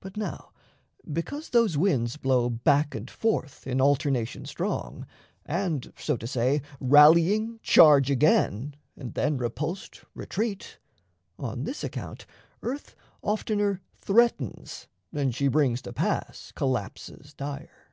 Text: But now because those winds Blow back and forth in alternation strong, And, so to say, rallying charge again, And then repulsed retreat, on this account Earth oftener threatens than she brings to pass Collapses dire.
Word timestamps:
But 0.00 0.16
now 0.16 0.50
because 1.12 1.50
those 1.50 1.76
winds 1.78 2.16
Blow 2.16 2.50
back 2.50 2.92
and 2.92 3.08
forth 3.08 3.68
in 3.68 3.80
alternation 3.80 4.46
strong, 4.46 5.06
And, 5.46 5.92
so 5.96 6.16
to 6.16 6.26
say, 6.26 6.60
rallying 6.80 7.60
charge 7.62 8.10
again, 8.10 8.74
And 8.96 9.14
then 9.14 9.36
repulsed 9.36 10.02
retreat, 10.12 10.80
on 11.38 11.62
this 11.62 11.84
account 11.84 12.26
Earth 12.64 12.96
oftener 13.22 13.80
threatens 13.94 14.88
than 15.12 15.30
she 15.30 15.46
brings 15.46 15.82
to 15.82 15.92
pass 15.92 16.50
Collapses 16.56 17.32
dire. 17.32 17.92